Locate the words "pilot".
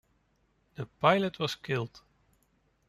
0.87-1.37